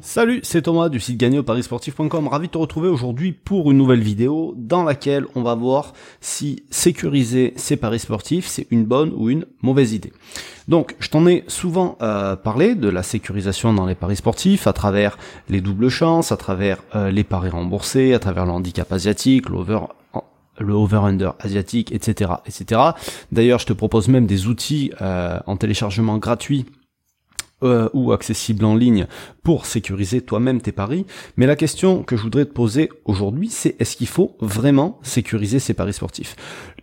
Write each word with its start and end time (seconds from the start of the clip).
Salut, 0.00 0.40
c'est 0.42 0.62
Thomas 0.62 0.88
du 0.88 0.98
site 0.98 1.18
gagné 1.18 1.38
au. 1.38 1.44
Ravi 1.44 2.46
de 2.46 2.52
te 2.52 2.58
retrouver 2.58 2.88
aujourd'hui 2.88 3.32
pour 3.32 3.70
une 3.70 3.78
nouvelle 3.78 4.02
vidéo 4.02 4.52
dans 4.56 4.82
laquelle 4.82 5.24
on 5.36 5.42
va 5.42 5.54
voir 5.54 5.92
si 6.20 6.64
sécuriser 6.68 7.52
ses 7.56 7.76
paris 7.76 8.00
sportifs 8.00 8.46
c'est 8.46 8.66
une 8.70 8.84
bonne 8.84 9.12
ou 9.16 9.30
une 9.30 9.46
mauvaise 9.62 9.92
idée. 9.92 10.12
Donc, 10.66 10.96
je 10.98 11.08
t'en 11.08 11.26
ai 11.26 11.44
souvent 11.46 11.96
euh, 12.02 12.34
parlé 12.34 12.74
de 12.74 12.88
la 12.88 13.02
sécurisation 13.02 13.72
dans 13.72 13.86
les 13.86 13.94
paris 13.94 14.16
sportifs 14.16 14.66
à 14.66 14.72
travers 14.72 15.16
les 15.48 15.60
doubles 15.60 15.90
chances, 15.90 16.32
à 16.32 16.36
travers 16.36 16.82
euh, 16.96 17.10
les 17.10 17.24
paris 17.24 17.50
remboursés, 17.50 18.14
à 18.14 18.18
travers 18.18 18.46
le 18.46 18.52
handicap 18.52 18.92
asiatique, 18.92 19.48
l'over 19.48 19.80
le 20.58 20.72
over-under 20.72 21.34
asiatique, 21.40 21.92
etc., 21.92 22.32
etc. 22.46 22.80
D'ailleurs, 23.32 23.58
je 23.58 23.66
te 23.66 23.72
propose 23.72 24.08
même 24.08 24.26
des 24.26 24.46
outils 24.46 24.92
euh, 25.02 25.38
en 25.46 25.56
téléchargement 25.56 26.18
gratuit 26.18 26.66
euh, 27.64 27.88
ou 27.92 28.12
accessible 28.12 28.64
en 28.64 28.74
ligne 28.74 29.06
pour 29.42 29.66
sécuriser 29.66 30.20
toi-même 30.20 30.60
tes 30.60 30.72
paris. 30.72 31.06
Mais 31.36 31.46
la 31.46 31.56
question 31.56 32.02
que 32.02 32.16
je 32.16 32.22
voudrais 32.22 32.44
te 32.44 32.52
poser 32.52 32.90
aujourd'hui, 33.04 33.48
c'est 33.48 33.76
est-ce 33.80 33.96
qu'il 33.96 34.06
faut 34.06 34.36
vraiment 34.40 34.98
sécuriser 35.02 35.58
ses 35.58 35.74
paris 35.74 35.92
sportifs? 35.92 36.36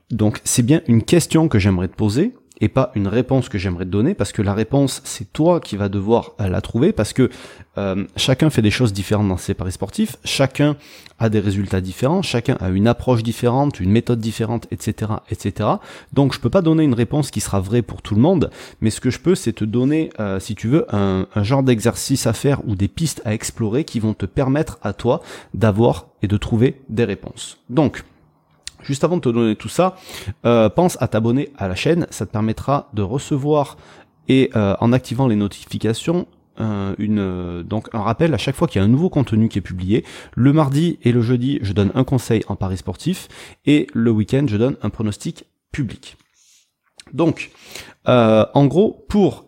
Donc 0.09 0.41
c'est 0.43 0.65
bien 0.65 0.81
une 0.87 1.03
question 1.03 1.47
que 1.47 1.59
j'aimerais 1.59 1.87
te 1.87 1.95
poser 1.95 2.33
et 2.61 2.69
pas 2.69 2.91
une 2.95 3.07
réponse 3.07 3.49
que 3.49 3.57
j'aimerais 3.57 3.85
te 3.85 3.89
donner 3.89 4.13
parce 4.13 4.31
que 4.31 4.41
la 4.41 4.53
réponse 4.53 5.01
c'est 5.03 5.33
toi 5.33 5.59
qui 5.59 5.75
vas 5.75 5.89
devoir 5.89 6.31
euh, 6.39 6.47
la 6.47 6.61
trouver 6.61 6.93
parce 6.93 7.11
que 7.11 7.29
euh, 7.77 8.05
chacun 8.15 8.49
fait 8.49 8.61
des 8.61 8.71
choses 8.71 8.93
différentes 8.93 9.27
dans 9.27 9.37
ses 9.37 9.53
paris 9.53 9.71
sportifs, 9.71 10.17
chacun 10.23 10.75
a 11.19 11.29
des 11.29 11.39
résultats 11.39 11.81
différents, 11.81 12.21
chacun 12.21 12.57
a 12.59 12.69
une 12.69 12.87
approche 12.87 13.23
différente, 13.23 13.79
une 13.79 13.91
méthode 13.91 14.19
différente, 14.19 14.67
etc., 14.71 15.13
etc. 15.29 15.69
Donc 16.13 16.33
je 16.33 16.39
peux 16.39 16.49
pas 16.49 16.61
donner 16.61 16.83
une 16.83 16.93
réponse 16.93 17.31
qui 17.31 17.39
sera 17.39 17.59
vraie 17.59 17.81
pour 17.81 18.01
tout 18.01 18.15
le 18.15 18.21
monde, 18.21 18.49
mais 18.81 18.89
ce 18.89 18.99
que 18.99 19.09
je 19.09 19.19
peux 19.19 19.35
c'est 19.35 19.53
te 19.53 19.65
donner, 19.65 20.09
euh, 20.19 20.39
si 20.39 20.55
tu 20.55 20.67
veux, 20.67 20.85
un, 20.93 21.27
un 21.33 21.43
genre 21.43 21.63
d'exercice 21.63 22.27
à 22.27 22.33
faire 22.33 22.61
ou 22.67 22.75
des 22.75 22.87
pistes 22.87 23.21
à 23.25 23.33
explorer 23.33 23.85
qui 23.85 23.99
vont 23.99 24.13
te 24.13 24.25
permettre 24.25 24.77
à 24.83 24.93
toi 24.93 25.21
d'avoir 25.53 26.07
et 26.21 26.27
de 26.27 26.37
trouver 26.37 26.81
des 26.89 27.05
réponses. 27.05 27.57
Donc 27.69 28.03
Juste 28.83 29.03
avant 29.03 29.17
de 29.17 29.21
te 29.21 29.29
donner 29.29 29.55
tout 29.55 29.69
ça, 29.69 29.95
euh, 30.45 30.69
pense 30.69 30.97
à 31.01 31.07
t'abonner 31.07 31.49
à 31.57 31.67
la 31.67 31.75
chaîne, 31.75 32.07
ça 32.09 32.25
te 32.25 32.31
permettra 32.31 32.89
de 32.93 33.01
recevoir 33.01 33.77
et 34.27 34.49
euh, 34.55 34.75
en 34.79 34.93
activant 34.93 35.27
les 35.27 35.35
notifications 35.35 36.27
euh, 36.59 37.63
donc 37.63 37.87
un 37.93 38.01
rappel 38.01 38.33
à 38.35 38.37
chaque 38.37 38.55
fois 38.55 38.67
qu'il 38.67 38.79
y 38.79 38.83
a 38.83 38.85
un 38.85 38.89
nouveau 38.89 39.09
contenu 39.09 39.49
qui 39.49 39.57
est 39.57 39.63
publié. 39.63 40.05
Le 40.35 40.53
mardi 40.53 40.99
et 41.01 41.11
le 41.11 41.21
jeudi, 41.21 41.59
je 41.61 41.73
donne 41.73 41.91
un 41.95 42.03
conseil 42.03 42.43
en 42.47 42.55
paris 42.55 42.77
sportif 42.77 43.29
et 43.65 43.87
le 43.93 44.11
week-end, 44.11 44.45
je 44.47 44.57
donne 44.57 44.75
un 44.83 44.89
pronostic 44.89 45.45
public. 45.71 46.17
Donc, 47.13 47.49
en 48.05 48.65
gros, 48.67 49.05
pour 49.09 49.45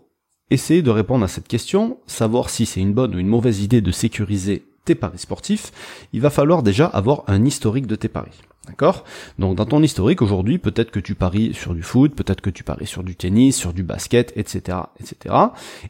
essayer 0.49 0.81
de 0.81 0.89
répondre 0.89 1.23
à 1.23 1.27
cette 1.27 1.47
question, 1.47 1.99
savoir 2.07 2.49
si 2.49 2.65
c'est 2.65 2.79
une 2.79 2.93
bonne 2.93 3.15
ou 3.15 3.19
une 3.19 3.27
mauvaise 3.27 3.61
idée 3.61 3.81
de 3.81 3.91
sécuriser 3.91 4.63
tes 4.85 4.95
paris 4.95 5.19
sportifs, 5.19 5.71
il 6.13 6.21
va 6.21 6.29
falloir 6.29 6.63
déjà 6.63 6.85
avoir 6.85 7.23
un 7.27 7.45
historique 7.45 7.87
de 7.87 7.95
tes 7.95 8.09
paris. 8.09 8.41
D'accord? 8.67 9.03
Donc 9.39 9.57
dans 9.57 9.65
ton 9.65 9.83
historique 9.83 10.21
aujourd'hui, 10.21 10.57
peut-être 10.57 10.89
que 10.89 10.99
tu 11.01 11.15
paries 11.15 11.53
sur 11.53 11.73
du 11.73 11.83
foot, 11.83 12.15
peut-être 12.15 12.39
que 12.39 12.49
tu 12.49 12.63
paries 12.63 12.87
sur 12.87 13.03
du 13.03 13.15
tennis, 13.15 13.57
sur 13.57 13.73
du 13.73 13.83
basket, 13.83 14.31
etc., 14.37 14.77
etc. 15.01 15.35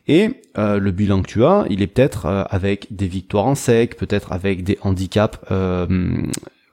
Et 0.08 0.42
euh, 0.58 0.80
le 0.80 0.92
bilan 0.92 1.22
que 1.22 1.28
tu 1.28 1.46
as, 1.46 1.66
il 1.70 1.84
est 1.84 1.88
peut-être 1.88 2.26
euh, 2.26 2.44
avec 2.50 2.88
des 2.90 3.08
victoires 3.08 3.46
en 3.46 3.54
sec, 3.54 3.96
peut-être 3.96 4.32
avec 4.32 4.64
des 4.64 4.80
handicaps 4.82 5.38
euh, 5.52 6.24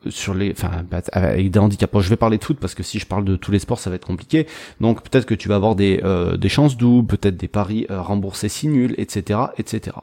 sur 0.09 0.33
les, 0.33 0.53
enfin 0.53 0.71
avec 1.13 1.51
des 1.51 1.59
handicaps. 1.59 1.93
je 2.01 2.09
vais 2.09 2.17
parler 2.17 2.39
de 2.39 2.45
foot 2.45 2.57
parce 2.59 2.75
que 2.75 2.83
si 2.83 2.99
je 2.99 3.05
parle 3.05 3.27
de 3.27 3.37
tous 3.37 3.53
les 3.53 3.59
sports, 3.59 3.79
ça 3.79 3.91
va 3.91 3.97
être 3.97 4.07
compliqué. 4.07 4.47
Donc 4.81 5.03
peut-être 5.03 5.27
que 5.27 5.35
tu 5.35 5.51
vas 5.51 5.57
avoir 5.57 5.77
des 5.77 6.01
des 6.39 6.49
chances 6.49 6.79
doubles, 6.79 7.09
peut-être 7.09 7.37
des 7.37 7.49
paris 7.49 7.87
remboursés 7.91 8.49
si 8.49 8.69
nuls, 8.69 8.95
etc., 8.97 9.39
etc. 9.59 9.99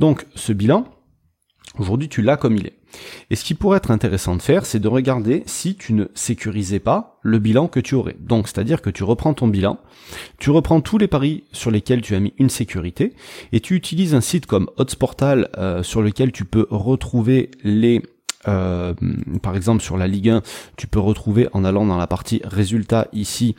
Donc 0.00 0.26
ce 0.34 0.52
bilan, 0.52 0.84
aujourd'hui, 1.78 2.08
tu 2.08 2.22
l'as 2.22 2.36
comme 2.36 2.56
il 2.56 2.66
est. 2.66 2.74
Et 3.30 3.36
ce 3.36 3.44
qui 3.44 3.54
pourrait 3.54 3.78
être 3.78 3.90
intéressant 3.90 4.36
de 4.36 4.42
faire, 4.42 4.66
c'est 4.66 4.78
de 4.78 4.88
regarder 4.88 5.42
si 5.46 5.76
tu 5.76 5.92
ne 5.92 6.06
sécurisais 6.14 6.78
pas 6.78 7.18
le 7.22 7.38
bilan 7.38 7.68
que 7.68 7.80
tu 7.80 7.94
aurais. 7.94 8.16
Donc, 8.20 8.48
c'est-à-dire 8.48 8.82
que 8.82 8.90
tu 8.90 9.04
reprends 9.04 9.34
ton 9.34 9.48
bilan, 9.48 9.78
tu 10.38 10.50
reprends 10.50 10.80
tous 10.80 10.98
les 10.98 11.08
paris 11.08 11.44
sur 11.52 11.70
lesquels 11.70 12.00
tu 12.00 12.14
as 12.14 12.20
mis 12.20 12.34
une 12.38 12.50
sécurité, 12.50 13.14
et 13.52 13.60
tu 13.60 13.74
utilises 13.74 14.14
un 14.14 14.20
site 14.20 14.46
comme 14.46 14.68
Odds 14.76 14.94
euh, 15.58 15.82
sur 15.82 16.02
lequel 16.02 16.32
tu 16.32 16.44
peux 16.44 16.66
retrouver 16.70 17.50
les 17.62 18.02
euh, 18.46 18.94
par 19.42 19.56
exemple 19.56 19.82
sur 19.82 19.96
la 19.96 20.06
Ligue 20.06 20.30
1, 20.30 20.42
tu 20.76 20.86
peux 20.86 21.00
retrouver 21.00 21.48
en 21.52 21.64
allant 21.64 21.84
dans 21.84 21.96
la 21.96 22.06
partie 22.06 22.40
résultats 22.44 23.08
ici 23.12 23.56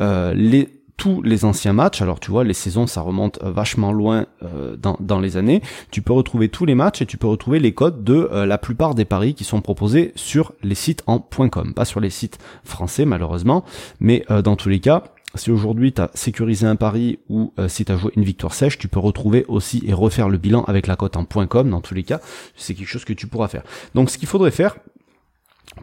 euh, 0.00 0.32
les 0.34 0.68
tous 1.00 1.22
les 1.22 1.46
anciens 1.46 1.72
matchs. 1.72 2.02
Alors 2.02 2.20
tu 2.20 2.30
vois, 2.30 2.44
les 2.44 2.52
saisons, 2.52 2.86
ça 2.86 3.00
remonte 3.00 3.42
euh, 3.42 3.50
vachement 3.50 3.90
loin 3.90 4.26
euh, 4.42 4.76
dans, 4.76 4.98
dans, 5.00 5.18
les 5.18 5.38
années. 5.38 5.62
Tu 5.90 6.02
peux 6.02 6.12
retrouver 6.12 6.50
tous 6.50 6.66
les 6.66 6.74
matchs 6.74 7.00
et 7.00 7.06
tu 7.06 7.16
peux 7.16 7.26
retrouver 7.26 7.58
les 7.58 7.72
codes 7.72 8.04
de 8.04 8.28
euh, 8.30 8.44
la 8.44 8.58
plupart 8.58 8.94
des 8.94 9.06
paris 9.06 9.32
qui 9.32 9.44
sont 9.44 9.62
proposés 9.62 10.12
sur 10.14 10.52
les 10.62 10.74
sites 10.74 11.02
en 11.06 11.18
.com, 11.18 11.72
pas 11.72 11.86
sur 11.86 12.00
les 12.00 12.10
sites 12.10 12.38
français 12.64 13.06
malheureusement, 13.06 13.64
mais 13.98 14.26
dans 14.44 14.56
tous 14.56 14.68
les 14.68 14.80
cas. 14.80 15.04
Si 15.36 15.50
aujourd'hui 15.50 15.92
tu 15.92 16.02
as 16.02 16.10
sécurisé 16.12 16.66
un 16.66 16.76
pari 16.76 17.20
ou 17.28 17.54
si 17.68 17.84
tu 17.84 17.92
as 17.92 17.96
joué 17.96 18.12
une 18.16 18.24
victoire 18.24 18.52
sèche, 18.52 18.78
tu 18.78 18.88
peux 18.88 18.98
retrouver 18.98 19.44
aussi 19.48 19.82
et 19.86 19.94
refaire 19.94 20.28
le 20.28 20.38
bilan 20.38 20.64
avec 20.64 20.86
la 20.86 20.96
cote 20.96 21.16
en 21.16 21.24
.com 21.24 21.70
dans 21.70 21.80
tous 21.80 21.94
les 21.94 22.02
cas. 22.02 22.20
C'est 22.56 22.74
quelque 22.74 22.88
chose 22.88 23.04
que 23.04 23.12
tu 23.12 23.26
pourras 23.26 23.48
faire. 23.48 23.62
Donc 23.94 24.10
ce 24.10 24.18
qu'il 24.18 24.28
faudrait 24.28 24.50
faire, 24.50 24.76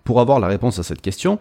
pour 0.04 0.20
avoir 0.20 0.40
la 0.40 0.48
réponse 0.48 0.80
à 0.80 0.84
cette 0.84 1.02
question, 1.02 1.40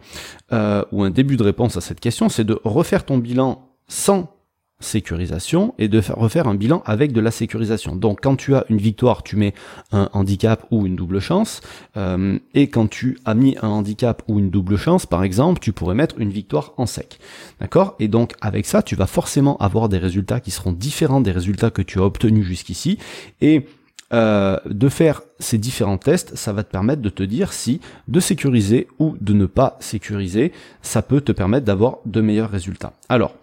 ou 0.53 1.03
un 1.03 1.11
début 1.11 1.37
de 1.37 1.43
réponse 1.43 1.77
à 1.77 1.81
cette 1.81 2.01
question, 2.01 2.29
c'est 2.29 2.45
de 2.45 2.59
refaire 2.65 3.05
ton 3.05 3.19
bilan 3.19 3.66
sans 3.89 4.37
sécurisation 4.79 5.75
et 5.79 5.89
de 5.89 6.01
faire, 6.01 6.17
refaire 6.17 6.49
un 6.49 6.55
bilan 6.55 6.83
avec 6.85 7.13
de 7.13 7.21
la 7.21 7.31
sécurisation. 7.31 7.97
Donc 7.97 8.21
quand 8.23 8.37
tu 8.37 8.55
as 8.55 8.67
une 8.69 8.77
victoire, 8.79 9.23
tu 9.23 9.37
mets 9.37 9.55
un 9.91 10.11
handicap 10.13 10.67
ou 10.71 10.87
une 10.87 10.97
double 10.97 11.21
chance, 11.21 11.63
euh, 11.97 12.39
et 12.55 12.69
quand 12.69 12.89
tu 12.89 13.19
as 13.25 13.35
mis 13.35 13.57
un 13.63 13.69
handicap 13.69 14.23
ou 14.29 14.39
une 14.39 14.51
double 14.51 14.77
chance, 14.77 15.07
par 15.07 15.25
exemple, 15.25 15.61
tu 15.61 15.73
pourrais 15.73 15.95
mettre 15.95 16.19
une 16.19 16.31
victoire 16.31 16.75
en 16.77 16.85
sec. 16.85 17.19
D'accord? 17.59 17.97
Et 18.01 18.09
donc 18.09 18.35
avec 18.41 18.67
ça, 18.67 18.83
tu 18.83 18.97
vas 18.97 19.07
forcément 19.07 19.57
avoir 19.59 19.89
des 19.89 19.99
résultats 19.99 20.41
qui 20.41 20.51
seront 20.51 20.73
différents 20.73 21.23
des 21.23 21.33
résultats 21.33 21.71
que 21.71 21.83
tu 21.83 21.99
as 21.99 22.03
obtenus 22.03 22.45
jusqu'ici, 22.45 22.99
et 23.41 23.67
euh, 24.13 24.59
de 24.67 24.89
faire 24.89 25.23
ces 25.41 25.59
différents 25.59 25.99
tests, 25.99 26.37
ça 26.37 26.53
va 26.53 26.63
te 26.63 26.71
permettre 26.71 27.03
de 27.03 27.09
te 27.09 27.23
dire 27.23 27.53
si 27.53 27.81
de 28.09 28.21
sécuriser 28.21 28.87
ou 28.99 29.17
de 29.21 29.33
ne 29.33 29.47
pas 29.47 29.79
sécuriser, 29.81 30.53
ça 30.83 31.03
peut 31.03 31.23
te 31.23 31.33
permettre 31.33 31.65
d'avoir 31.65 31.99
de 32.05 32.21
meilleurs 32.21 32.51
résultats. 32.51 32.93
Alors, 33.09 33.35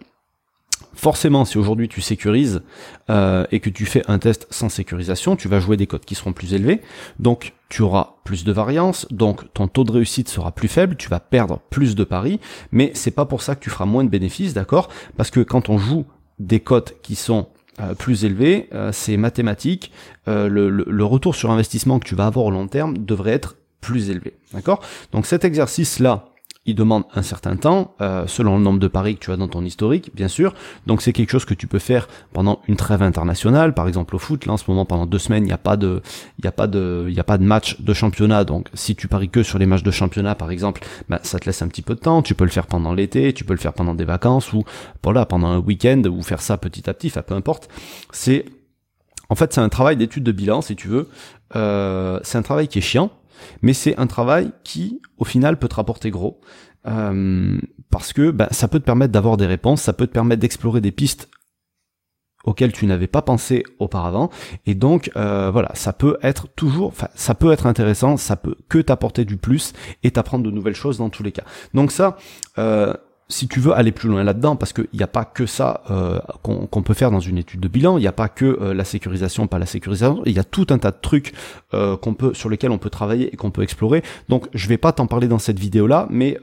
forcément, 0.94 1.44
si 1.44 1.58
aujourd'hui 1.58 1.88
tu 1.88 2.00
sécurises 2.00 2.62
euh, 3.10 3.46
et 3.50 3.60
que 3.60 3.70
tu 3.70 3.86
fais 3.86 4.02
un 4.08 4.18
test 4.18 4.46
sans 4.50 4.68
sécurisation, 4.68 5.36
tu 5.36 5.48
vas 5.48 5.60
jouer 5.60 5.76
des 5.76 5.86
codes 5.86 6.04
qui 6.04 6.14
seront 6.14 6.32
plus 6.32 6.54
élevés, 6.54 6.80
donc 7.18 7.52
tu 7.68 7.82
auras 7.82 8.14
plus 8.24 8.44
de 8.44 8.52
variance, 8.52 9.06
donc 9.10 9.52
ton 9.52 9.68
taux 9.68 9.84
de 9.84 9.92
réussite 9.92 10.28
sera 10.28 10.52
plus 10.52 10.68
faible, 10.68 10.96
tu 10.96 11.08
vas 11.08 11.20
perdre 11.20 11.60
plus 11.70 11.94
de 11.94 12.04
paris, 12.04 12.40
mais 12.72 12.92
c'est 12.94 13.10
pas 13.10 13.24
pour 13.24 13.42
ça 13.42 13.54
que 13.54 13.62
tu 13.62 13.70
feras 13.70 13.86
moins 13.86 14.04
de 14.04 14.08
bénéfices, 14.08 14.54
d'accord? 14.54 14.88
Parce 15.16 15.30
que 15.30 15.40
quand 15.40 15.68
on 15.68 15.78
joue 15.78 16.04
des 16.38 16.60
cotes 16.60 16.96
qui 17.02 17.14
sont 17.14 17.48
euh, 17.80 17.94
plus 17.94 18.24
élevé, 18.24 18.68
euh, 18.72 18.90
c'est 18.92 19.16
mathématique, 19.16 19.92
le, 20.26 20.70
le, 20.70 21.04
retour 21.04 21.34
sur 21.34 21.50
investissement 21.50 21.98
que 21.98 22.06
tu 22.06 22.14
vas 22.14 22.26
avoir 22.26 22.46
au 22.46 22.50
long 22.50 22.66
terme 22.66 22.96
devrait 22.96 23.32
être 23.32 23.56
plus 23.80 24.08
élevé. 24.08 24.34
D'accord? 24.54 24.80
Donc 25.12 25.26
cet 25.26 25.44
exercice-là, 25.44 26.33
il 26.66 26.74
demande 26.74 27.04
un 27.14 27.22
certain 27.22 27.56
temps, 27.56 27.94
euh, 28.00 28.26
selon 28.26 28.56
le 28.56 28.62
nombre 28.62 28.78
de 28.78 28.88
paris 28.88 29.16
que 29.16 29.20
tu 29.20 29.30
as 29.30 29.36
dans 29.36 29.48
ton 29.48 29.64
historique, 29.64 30.10
bien 30.14 30.28
sûr. 30.28 30.54
Donc 30.86 31.02
c'est 31.02 31.12
quelque 31.12 31.30
chose 31.30 31.44
que 31.44 31.54
tu 31.54 31.66
peux 31.66 31.78
faire 31.78 32.08
pendant 32.32 32.60
une 32.68 32.76
trêve 32.76 33.02
internationale, 33.02 33.74
par 33.74 33.86
exemple 33.86 34.16
au 34.16 34.18
foot. 34.18 34.46
Là 34.46 34.54
en 34.54 34.56
ce 34.56 34.64
moment 34.68 34.86
pendant 34.86 35.04
deux 35.04 35.18
semaines, 35.18 35.44
il 35.44 35.48
n'y 35.48 35.52
a 35.52 35.58
pas 35.58 35.76
de, 35.76 36.00
il 36.38 36.46
a 36.46 36.52
pas 36.52 36.66
de, 36.66 37.06
il 37.10 37.20
a 37.20 37.24
pas 37.24 37.36
de 37.36 37.44
match 37.44 37.80
de 37.80 37.92
championnat. 37.92 38.44
Donc 38.44 38.68
si 38.72 38.96
tu 38.96 39.08
paries 39.08 39.28
que 39.28 39.42
sur 39.42 39.58
les 39.58 39.66
matchs 39.66 39.82
de 39.82 39.90
championnat, 39.90 40.34
par 40.34 40.50
exemple, 40.50 40.82
bah, 41.08 41.20
ça 41.22 41.38
te 41.38 41.46
laisse 41.46 41.60
un 41.60 41.68
petit 41.68 41.82
peu 41.82 41.94
de 41.94 42.00
temps. 42.00 42.22
Tu 42.22 42.34
peux 42.34 42.44
le 42.44 42.50
faire 42.50 42.66
pendant 42.66 42.94
l'été, 42.94 43.34
tu 43.34 43.44
peux 43.44 43.54
le 43.54 43.60
faire 43.60 43.74
pendant 43.74 43.94
des 43.94 44.04
vacances 44.04 44.52
ou 44.52 44.64
voilà 45.02 45.26
pendant 45.26 45.48
un 45.48 45.58
week-end 45.58 46.02
ou 46.06 46.22
faire 46.22 46.40
ça 46.40 46.56
petit 46.56 46.88
à 46.88 46.94
petit. 46.94 47.08
Enfin 47.08 47.22
peu 47.22 47.34
importe. 47.34 47.68
C'est 48.10 48.46
en 49.28 49.34
fait 49.34 49.52
c'est 49.52 49.60
un 49.60 49.68
travail 49.68 49.96
d'étude 49.96 50.24
de 50.24 50.32
bilan 50.32 50.62
si 50.62 50.76
tu 50.76 50.88
veux. 50.88 51.10
Euh, 51.56 52.20
c'est 52.22 52.38
un 52.38 52.42
travail 52.42 52.68
qui 52.68 52.78
est 52.78 52.82
chiant 52.82 53.10
mais 53.62 53.72
c'est 53.72 53.96
un 53.98 54.06
travail 54.06 54.52
qui, 54.64 55.00
au 55.18 55.24
final, 55.24 55.58
peut 55.58 55.68
te 55.68 55.76
rapporter 55.76 56.10
gros. 56.10 56.40
Euh, 56.86 57.58
parce 57.90 58.12
que 58.12 58.30
bah, 58.30 58.48
ça 58.50 58.68
peut 58.68 58.78
te 58.78 58.84
permettre 58.84 59.12
d'avoir 59.12 59.36
des 59.36 59.46
réponses, 59.46 59.80
ça 59.80 59.92
peut 59.92 60.06
te 60.06 60.12
permettre 60.12 60.40
d'explorer 60.40 60.80
des 60.80 60.92
pistes 60.92 61.30
auxquelles 62.44 62.72
tu 62.72 62.86
n'avais 62.86 63.06
pas 63.06 63.22
pensé 63.22 63.64
auparavant 63.78 64.30
et 64.66 64.74
donc 64.74 65.10
euh, 65.16 65.50
voilà 65.50 65.70
ça 65.74 65.92
peut 65.94 66.18
être 66.22 66.46
toujours 66.54 66.88
enfin 66.88 67.08
ça 67.14 67.34
peut 67.34 67.52
être 67.52 67.66
intéressant 67.66 68.18
ça 68.18 68.36
peut 68.36 68.56
que 68.68 68.78
t'apporter 68.78 69.24
du 69.24 69.38
plus 69.38 69.72
et 70.02 70.10
t'apprendre 70.10 70.44
de 70.44 70.50
nouvelles 70.50 70.74
choses 70.74 70.98
dans 70.98 71.08
tous 71.08 71.22
les 71.22 71.32
cas 71.32 71.44
donc 71.72 71.90
ça 71.90 72.16
euh, 72.58 72.92
si 73.34 73.48
tu 73.48 73.58
veux 73.58 73.72
aller 73.72 73.90
plus 73.90 74.08
loin 74.08 74.22
là-dedans, 74.22 74.54
parce 74.54 74.72
qu'il 74.72 74.86
n'y 74.94 75.02
a 75.02 75.08
pas 75.08 75.24
que 75.24 75.44
ça 75.44 75.82
euh, 75.90 76.20
qu'on 76.42 76.82
peut 76.82 76.94
faire 76.94 77.10
dans 77.10 77.18
une 77.20 77.36
étude 77.36 77.58
de 77.58 77.66
bilan, 77.66 77.98
il 77.98 78.02
n'y 78.02 78.06
a 78.06 78.12
pas 78.12 78.28
que 78.28 78.44
euh, 78.44 78.74
la 78.74 78.84
sécurisation, 78.84 79.48
pas 79.48 79.58
la 79.58 79.66
sécurisation, 79.66 80.22
il 80.24 80.32
y 80.32 80.38
a 80.38 80.44
tout 80.44 80.68
un 80.70 80.78
tas 80.78 80.92
de 80.92 80.98
trucs 81.02 81.34
euh, 81.74 81.96
peut, 81.96 82.32
sur 82.32 82.48
lesquels 82.48 82.70
on 82.70 82.78
peut 82.78 82.90
travailler 82.90 83.34
et 83.34 83.36
qu'on 83.36 83.50
peut 83.50 83.62
explorer. 83.62 84.04
Donc 84.28 84.46
je 84.54 84.68
vais 84.68 84.78
pas 84.78 84.92
t'en 84.92 85.08
parler 85.08 85.26
dans 85.26 85.40
cette 85.40 85.58
vidéo-là, 85.58 86.06
mais 86.10 86.38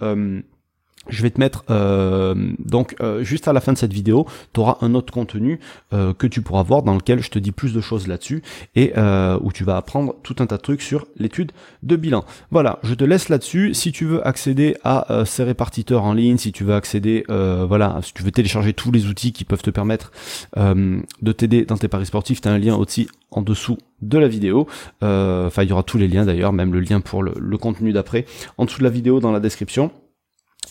je 1.09 1.23
vais 1.23 1.31
te 1.31 1.39
mettre 1.39 1.63
euh, 1.69 2.35
donc 2.59 2.95
euh, 3.01 3.23
juste 3.23 3.47
à 3.47 3.53
la 3.53 3.61
fin 3.61 3.73
de 3.73 3.77
cette 3.77 3.93
vidéo, 3.93 4.27
tu 4.53 4.59
auras 4.59 4.77
un 4.81 4.93
autre 4.93 5.11
contenu 5.11 5.59
euh, 5.93 6.13
que 6.13 6.27
tu 6.27 6.41
pourras 6.41 6.63
voir 6.63 6.83
dans 6.83 6.93
lequel 6.93 7.21
je 7.21 7.29
te 7.29 7.39
dis 7.39 7.51
plus 7.51 7.73
de 7.73 7.81
choses 7.81 8.07
là-dessus 8.07 8.43
et 8.75 8.93
où 9.41 9.51
tu 9.51 9.63
vas 9.63 9.77
apprendre 9.77 10.15
tout 10.23 10.35
un 10.39 10.45
tas 10.45 10.57
de 10.57 10.61
trucs 10.61 10.81
sur 10.81 11.07
l'étude 11.17 11.51
de 11.83 11.95
bilan. 11.95 12.23
Voilà, 12.51 12.79
je 12.83 12.93
te 12.93 13.03
laisse 13.03 13.29
là-dessus. 13.29 13.73
Si 13.73 13.91
tu 13.91 14.05
veux 14.05 14.25
accéder 14.25 14.75
à 14.83 15.23
ces 15.25 15.43
répartiteurs 15.43 16.03
en 16.03 16.13
ligne, 16.13 16.37
si 16.37 16.51
tu 16.51 16.63
veux 16.63 16.73
accéder, 16.73 17.23
voilà, 17.27 17.99
si 18.03 18.13
tu 18.13 18.23
veux 18.23 18.31
télécharger 18.31 18.73
tous 18.73 18.91
les 18.91 19.07
outils 19.07 19.31
qui 19.31 19.45
peuvent 19.45 19.61
te 19.61 19.69
permettre 19.69 20.11
de 20.55 21.31
t'aider 21.31 21.65
dans 21.65 21.77
tes 21.77 21.87
paris 21.87 22.05
sportifs, 22.05 22.41
tu 22.41 22.47
as 22.47 22.51
un 22.51 22.57
lien 22.57 22.75
aussi 22.75 23.07
en 23.31 23.41
dessous 23.41 23.77
de 24.01 24.17
la 24.17 24.27
vidéo. 24.27 24.67
Enfin, 25.01 25.63
il 25.63 25.69
y 25.69 25.73
aura 25.73 25.83
tous 25.83 25.97
les 25.97 26.07
liens 26.07 26.25
d'ailleurs, 26.25 26.53
même 26.53 26.73
le 26.73 26.79
lien 26.79 27.01
pour 27.01 27.23
le 27.23 27.57
contenu 27.57 27.93
d'après, 27.93 28.25
en 28.57 28.65
dessous 28.65 28.79
de 28.79 28.83
la 28.83 28.89
vidéo 28.89 29.19
dans 29.19 29.31
la 29.31 29.39
description. 29.39 29.91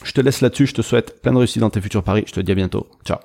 Je 0.03 0.13
te 0.13 0.21
laisse 0.21 0.41
là-dessus, 0.41 0.67
je 0.67 0.75
te 0.75 0.83
souhaite 0.83 1.21
plein 1.21 1.33
de 1.33 1.39
réussite 1.39 1.61
dans 1.61 1.71
tes 1.71 1.81
futurs 1.81 2.03
paris, 2.03 2.25
je 2.27 2.33
te 2.33 2.41
dis 2.41 2.53
à 2.53 2.55
bientôt. 2.55 2.87
Ciao 3.05 3.19